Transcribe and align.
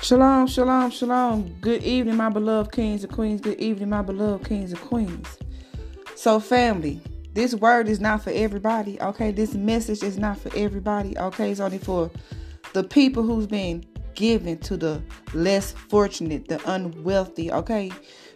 Shalom, 0.00 0.46
shalom, 0.46 0.90
shalom. 0.92 1.56
Good 1.60 1.82
evening, 1.82 2.16
my 2.16 2.28
beloved 2.28 2.70
kings 2.70 3.02
and 3.02 3.12
queens. 3.12 3.40
Good 3.40 3.58
evening, 3.58 3.90
my 3.90 4.00
beloved 4.00 4.46
kings 4.46 4.70
and 4.70 4.80
queens. 4.80 5.26
So, 6.14 6.38
family, 6.38 7.00
this 7.34 7.52
word 7.52 7.88
is 7.88 7.98
not 7.98 8.22
for 8.22 8.30
everybody, 8.30 9.00
okay? 9.02 9.32
This 9.32 9.54
message 9.54 10.04
is 10.04 10.16
not 10.16 10.38
for 10.38 10.56
everybody, 10.56 11.18
okay? 11.18 11.50
It's 11.50 11.58
only 11.58 11.78
for 11.78 12.12
the 12.74 12.84
people 12.84 13.24
who's 13.24 13.48
been 13.48 13.84
given 14.14 14.58
to 14.58 14.76
the 14.76 15.02
less 15.34 15.72
fortunate, 15.72 16.46
the 16.46 16.60
unwealthy, 16.70 17.50
okay? 17.50 17.90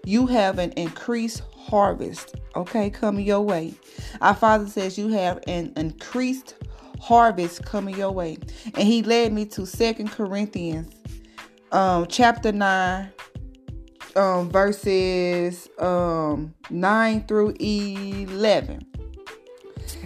You 0.05 0.27
have 0.27 0.59
an 0.59 0.73
increased 0.73 1.43
harvest, 1.57 2.35
okay, 2.57 2.91
coming 2.91 3.25
your 3.25 3.41
way. 3.41 3.75
Our 4.21 4.35
Father 4.35 4.67
says 4.67 4.99
you 4.99 5.09
have 5.11 5.39
an 5.47 5.73
increased 5.77 6.57
harvest 7.01 7.65
coming 7.65 7.97
your 7.97 8.11
way. 8.11 8.39
And 8.75 8.87
He 8.87 9.05
led 9.05 9.33
me 9.33 9.47
to 9.47 9.65
Second 9.65 10.11
Corinthians 10.11 10.93
um, 11.73 12.07
chapter 12.07 12.53
9, 12.53 13.13
um, 14.15 14.51
verses 14.51 15.69
um, 15.79 16.55
9 16.71 17.27
through 17.27 17.55
11. 17.59 18.87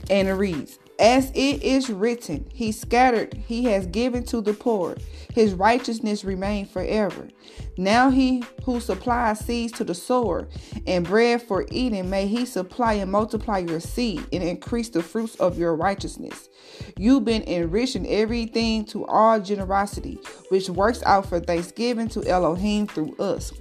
And 0.09 0.29
it 0.29 0.33
reads, 0.35 0.79
As 0.99 1.31
it 1.35 1.63
is 1.63 1.91
written, 1.91 2.47
He 2.53 2.73
scattered, 2.73 3.35
He 3.35 3.65
has 3.65 3.87
given 3.87 4.25
to 4.25 4.41
the 4.41 4.55
poor, 4.55 4.97
His 5.35 5.53
righteousness 5.53 6.25
remain 6.25 6.65
forever. 6.65 7.29
Now 7.77 8.09
He 8.09 8.43
who 8.65 8.81
supplies 8.81 9.41
seeds 9.41 9.73
to 9.75 9.85
the 9.85 9.95
sower 9.95 10.49
and 10.87 11.07
bread 11.07 11.43
for 11.43 11.67
eating, 11.71 12.09
may 12.09 12.27
He 12.27 12.47
supply 12.47 12.95
and 12.95 13.13
multiply 13.13 13.59
your 13.59 13.81
seed 13.81 14.27
and 14.33 14.43
increase 14.43 14.89
the 14.89 15.03
fruits 15.03 15.35
of 15.37 15.59
your 15.59 15.77
righteousness. 15.77 16.49
You've 16.97 17.27
been 17.27 17.43
enriching 17.43 18.09
everything 18.09 18.87
to 18.87 19.05
all 19.07 19.39
generosity, 19.39 20.19
which 20.49 20.71
works 20.71 21.03
out 21.05 21.27
for 21.27 21.41
thanksgiving 21.41 22.09
to 22.09 22.25
Elohim 22.27 22.87
through 22.87 23.15
us. 23.17 23.53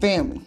Family. 0.00 0.42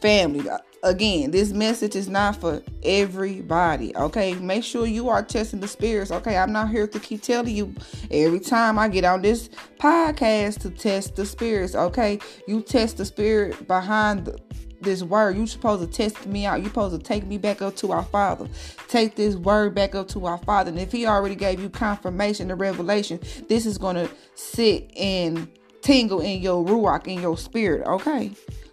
Family. 0.00 0.46
Again, 0.84 1.30
this 1.30 1.52
message 1.52 1.94
is 1.94 2.08
not 2.08 2.40
for 2.40 2.60
everybody. 2.82 3.94
Okay. 3.96 4.34
Make 4.34 4.64
sure 4.64 4.84
you 4.84 5.08
are 5.08 5.22
testing 5.22 5.60
the 5.60 5.68
spirits. 5.68 6.10
Okay. 6.10 6.36
I'm 6.36 6.52
not 6.52 6.70
here 6.70 6.88
to 6.88 6.98
keep 6.98 7.22
telling 7.22 7.54
you 7.54 7.74
every 8.10 8.40
time 8.40 8.80
I 8.80 8.88
get 8.88 9.04
on 9.04 9.22
this 9.22 9.48
podcast 9.78 10.60
to 10.62 10.70
test 10.70 11.14
the 11.14 11.24
spirits. 11.24 11.76
Okay. 11.76 12.18
You 12.48 12.62
test 12.62 12.96
the 12.96 13.04
spirit 13.04 13.68
behind 13.68 14.24
the 14.24 14.38
this 14.82 15.02
word. 15.02 15.36
You 15.36 15.46
supposed 15.46 15.88
to 15.88 15.96
test 15.96 16.26
me 16.26 16.44
out. 16.44 16.60
You 16.60 16.66
supposed 16.66 16.98
to 16.98 17.02
take 17.02 17.24
me 17.24 17.38
back 17.38 17.62
up 17.62 17.76
to 17.76 17.92
our 17.92 18.02
Father. 18.02 18.48
Take 18.88 19.14
this 19.14 19.36
word 19.36 19.74
back 19.74 19.94
up 19.94 20.08
to 20.08 20.26
our 20.26 20.38
Father. 20.38 20.70
And 20.70 20.78
if 20.78 20.92
He 20.92 21.06
already 21.06 21.36
gave 21.36 21.60
you 21.60 21.70
confirmation 21.70 22.50
and 22.50 22.60
revelation, 22.60 23.20
this 23.48 23.66
is 23.66 23.78
gonna 23.78 24.08
sit 24.34 24.90
and 24.96 25.48
tingle 25.80 26.20
in 26.20 26.42
your 26.42 26.64
ruach 26.64 27.06
in 27.06 27.20
your 27.20 27.38
spirit. 27.38 27.86
Okay. 27.86 28.32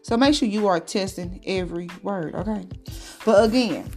So 0.10 0.18
make 0.18 0.34
sure 0.34 0.48
you 0.48 0.66
are 0.66 0.80
testing 0.80 1.40
every 1.46 1.88
word. 2.02 2.34
Okay. 2.34 2.66
But 3.24 3.44
again, 3.44 3.92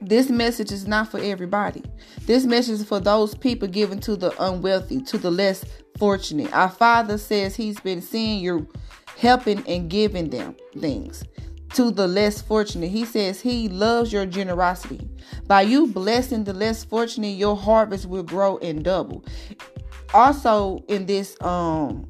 this 0.00 0.30
message 0.30 0.72
is 0.72 0.86
not 0.86 1.10
for 1.10 1.20
everybody. 1.20 1.82
This 2.22 2.46
message 2.46 2.80
is 2.80 2.84
for 2.84 2.98
those 2.98 3.34
people 3.34 3.68
given 3.68 4.00
to 4.00 4.16
the 4.16 4.34
unwealthy, 4.42 5.02
to 5.02 5.18
the 5.18 5.30
less 5.30 5.62
fortunate. 5.98 6.50
Our 6.54 6.70
Father 6.70 7.18
says 7.18 7.54
He's 7.54 7.78
been 7.78 8.00
seeing 8.00 8.42
you 8.42 8.66
helping 9.18 9.62
and 9.68 9.90
giving 9.90 10.30
them 10.30 10.56
things 10.78 11.24
to 11.74 11.90
the 11.90 12.08
less 12.08 12.40
fortunate. 12.40 12.88
He 12.88 13.04
says 13.04 13.38
he 13.38 13.68
loves 13.68 14.14
your 14.14 14.24
generosity. 14.24 15.06
By 15.46 15.62
you 15.62 15.88
blessing 15.88 16.44
the 16.44 16.54
less 16.54 16.84
fortunate, 16.84 17.36
your 17.36 17.54
harvest 17.54 18.06
will 18.06 18.22
grow 18.22 18.56
and 18.58 18.82
double. 18.82 19.26
Also, 20.14 20.82
in 20.88 21.04
this 21.04 21.36
um 21.42 22.08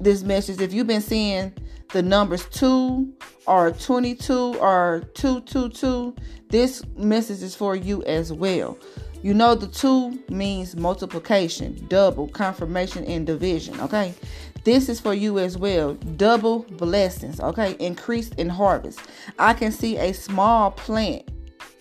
this 0.00 0.22
message, 0.22 0.62
if 0.62 0.72
you've 0.72 0.86
been 0.86 1.02
seeing 1.02 1.52
the 1.92 2.02
numbers 2.02 2.46
two 2.50 3.12
or 3.46 3.70
22 3.70 4.56
or 4.58 5.02
222, 5.14 6.14
this 6.48 6.82
message 6.96 7.42
is 7.42 7.54
for 7.54 7.74
you 7.74 8.02
as 8.04 8.32
well. 8.32 8.78
You 9.22 9.34
know, 9.34 9.54
the 9.54 9.66
two 9.66 10.22
means 10.28 10.76
multiplication, 10.76 11.84
double, 11.88 12.28
confirmation, 12.28 13.04
and 13.04 13.26
division. 13.26 13.80
Okay. 13.80 14.14
This 14.64 14.88
is 14.88 15.00
for 15.00 15.14
you 15.14 15.38
as 15.38 15.56
well. 15.56 15.94
Double 15.94 16.60
blessings. 16.72 17.40
Okay. 17.40 17.74
Increased 17.80 18.34
in 18.36 18.48
harvest. 18.48 19.00
I 19.38 19.54
can 19.54 19.72
see 19.72 19.96
a 19.96 20.12
small 20.12 20.70
plant. 20.70 21.28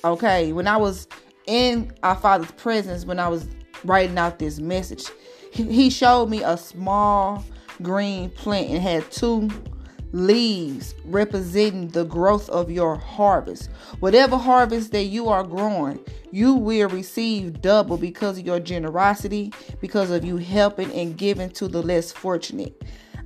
Okay. 0.04 0.52
When 0.52 0.68
I 0.68 0.78
was 0.78 1.08
in 1.46 1.92
our 2.02 2.16
Father's 2.16 2.52
presence, 2.52 3.06
when 3.06 3.20
I 3.20 3.28
was 3.28 3.48
writing 3.84 4.18
out 4.18 4.40
this 4.40 4.60
message, 4.60 5.06
he 5.52 5.90
showed 5.90 6.30
me 6.30 6.42
a 6.44 6.58
small 6.58 7.44
green 7.84 8.32
plant 8.32 8.70
and 8.72 8.82
had 8.82 9.10
two 9.12 9.50
leaves 10.12 10.96
representing 11.06 11.90
the 11.90 12.06
growth 12.06 12.50
of 12.50 12.72
your 12.72 12.96
harvest. 12.96 13.70
Whatever 14.00 14.38
harvest 14.38 14.92
that 14.92 15.06
you 15.06 15.30
are 15.30 15.44
growing, 15.44 16.00
you 16.32 16.54
will 16.56 16.90
receive 16.90 17.62
double 17.62 17.98
because 17.98 18.38
of 18.38 18.46
your 18.46 18.60
generosity, 18.60 19.54
because 19.82 20.12
of 20.12 20.24
you 20.24 20.38
helping 20.38 20.92
and 20.94 21.18
giving 21.18 21.50
to 21.52 21.68
the 21.68 21.82
less 21.82 22.12
fortunate. 22.12 22.84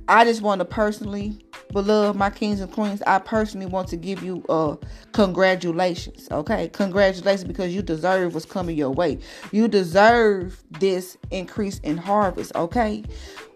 I 0.08 0.24
just 0.24 0.42
want 0.42 0.58
to 0.58 0.64
personally, 0.64 1.38
beloved, 1.72 2.18
my 2.18 2.28
kings 2.28 2.60
and 2.60 2.70
queens, 2.70 3.02
I 3.06 3.18
personally 3.20 3.66
want 3.66 3.88
to 3.88 3.96
give 3.96 4.22
you 4.22 4.44
uh 4.48 4.76
congratulations. 5.12 6.28
Okay. 6.30 6.68
Congratulations 6.68 7.44
because 7.44 7.74
you 7.74 7.82
deserve 7.82 8.34
what's 8.34 8.46
coming 8.46 8.76
your 8.76 8.90
way. 8.90 9.18
You 9.52 9.68
deserve 9.68 10.62
this 10.80 11.16
increase 11.30 11.78
in 11.80 11.96
harvest. 11.96 12.54
Okay. 12.56 13.04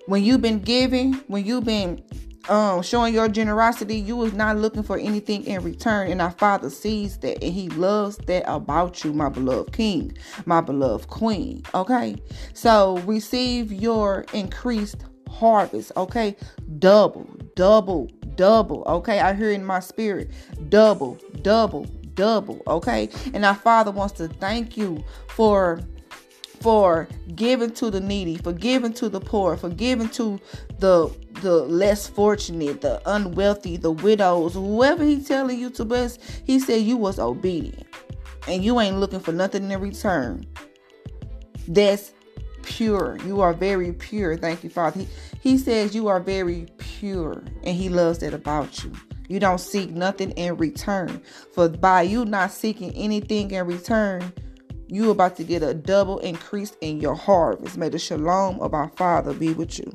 When 0.07 0.23
you've 0.23 0.41
been 0.41 0.61
giving, 0.61 1.15
when 1.27 1.45
you've 1.45 1.65
been 1.65 2.01
um, 2.49 2.83
showing 2.83 3.15
your 3.15 3.29
generosity, 3.29 3.97
you 3.97 4.17
was 4.17 4.33
not 4.33 4.57
looking 4.57 4.83
for 4.83 4.99
anything 4.99 5.45
in 5.45 5.63
return. 5.63 6.11
And 6.11 6.21
our 6.21 6.31
Father 6.31 6.71
sees 6.71 7.19
that 7.19 7.43
and 7.43 7.53
He 7.53 7.69
loves 7.71 8.17
that 8.27 8.45
about 8.47 9.05
you, 9.05 9.13
my 9.13 9.29
beloved 9.29 9.73
King, 9.73 10.17
my 10.45 10.61
beloved 10.61 11.09
Queen. 11.09 11.63
Okay. 11.75 12.17
So 12.53 12.99
receive 12.99 13.73
your 13.73 14.25
increased 14.33 15.05
harvest. 15.29 15.93
Okay. 15.97 16.37
Double, 16.79 17.25
double, 17.55 18.09
double. 18.37 18.83
Okay. 18.87 19.21
I 19.21 19.35
hear 19.35 19.51
in 19.51 19.65
my 19.65 19.81
spirit 19.81 20.31
double, 20.69 21.19
double, 21.43 21.85
double. 22.15 22.63
Okay. 22.67 23.09
And 23.35 23.45
our 23.45 23.55
Father 23.55 23.91
wants 23.91 24.15
to 24.15 24.29
thank 24.29 24.77
you 24.77 25.05
for 25.29 25.81
for 26.61 27.07
giving 27.35 27.71
to 27.71 27.91
the 27.91 28.01
needy, 28.01 28.39
for 28.39 28.53
giving 28.53 28.93
to 28.95 29.09
the 29.09 29.21
poor, 29.21 29.57
for 29.57 29.69
giving 29.69 30.09
to 30.09 30.41
the 30.79 31.15
the 31.47 31.63
less 31.63 32.09
fortunate, 32.09 32.81
the 32.81 33.01
unwealthy, 33.07 33.77
the 33.77 33.93
widows, 33.93 34.55
whoever 34.55 35.05
he's 35.05 35.29
telling 35.29 35.61
you 35.61 35.71
to 35.71 35.85
bless, 35.85 36.19
he 36.45 36.59
said 36.59 36.83
you 36.83 36.97
was 36.97 37.21
obedient. 37.21 37.87
And 38.49 38.65
you 38.65 38.81
ain't 38.81 38.99
looking 38.99 39.21
for 39.21 39.31
nothing 39.31 39.71
in 39.71 39.81
return. 39.81 40.45
That's 41.69 42.13
pure. 42.65 43.19
You 43.25 43.43
are 43.43 43.53
very 43.53 43.93
pure. 43.93 44.37
Thank 44.37 44.65
you, 44.65 44.71
Father. 44.71 45.01
He, 45.01 45.09
he 45.41 45.57
says 45.57 45.95
you 45.95 46.09
are 46.09 46.19
very 46.19 46.67
pure, 46.79 47.45
and 47.63 47.77
he 47.77 47.91
loves 47.91 48.19
that 48.19 48.35
about 48.35 48.83
you. 48.83 48.91
You 49.29 49.39
don't 49.39 49.61
seek 49.61 49.91
nothing 49.91 50.33
in 50.33 50.57
return. 50.57 51.23
For 51.53 51.69
by 51.69 52.03
you 52.03 52.25
not 52.25 52.51
seeking 52.51 52.93
anything 52.95 53.53
in 53.53 53.65
return, 53.69 54.33
you 54.89 55.11
about 55.13 55.37
to 55.37 55.45
get 55.45 55.63
a 55.63 55.75
double 55.75 56.19
increase 56.19 56.77
in 56.81 57.01
your 57.01 57.15
harvest. 57.15 57.77
May 57.77 57.89
the 57.89 58.01
shalom 58.01 58.59
of 58.59 58.75
our 58.75 58.89
Father 58.97 59.33
be 59.33 59.53
with 59.53 59.79
you. 59.79 59.93